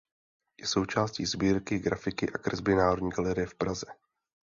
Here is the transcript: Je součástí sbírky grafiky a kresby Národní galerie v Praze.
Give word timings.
Je 0.59 0.67
součástí 0.67 1.25
sbírky 1.25 1.79
grafiky 1.79 2.29
a 2.29 2.37
kresby 2.37 2.75
Národní 2.75 3.09
galerie 3.09 3.47
v 3.47 3.55
Praze. 3.55 3.85